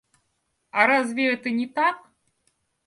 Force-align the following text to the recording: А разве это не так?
А 0.71 0.87
разве 0.87 1.31
это 1.31 1.51
не 1.51 1.67
так? 1.67 1.99